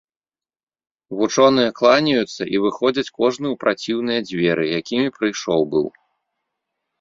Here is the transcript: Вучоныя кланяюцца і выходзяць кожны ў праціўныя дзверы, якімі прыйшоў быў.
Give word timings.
Вучоныя 1.17 1.73
кланяюцца 1.79 2.43
і 2.53 2.61
выходзяць 2.63 3.11
кожны 3.19 3.45
ў 3.53 3.61
праціўныя 3.65 4.19
дзверы, 4.27 4.65
якімі 4.79 5.07
прыйшоў 5.19 5.61
быў. 5.77 5.87